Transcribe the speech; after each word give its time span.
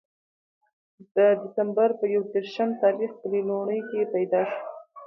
د 1.15 1.17
دسمبر 1.41 1.89
پۀ 1.99 2.05
يو 2.13 2.21
ديرشم 2.31 2.69
تاريخ 2.83 3.11
پۀ 3.19 3.25
ليلوڼۍ 3.31 3.79
کښې 3.89 4.03
پېداشو 4.13 4.59